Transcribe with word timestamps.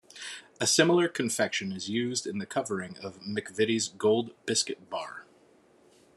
A 0.59 0.65
similar 0.65 1.07
confection 1.07 1.71
is 1.71 1.87
used 1.87 2.25
in 2.25 2.39
the 2.39 2.47
covering 2.47 2.97
of 3.03 3.19
McVitie's 3.19 3.87
Gold 3.87 4.31
biscuit 4.47 4.89
bar. 4.89 5.27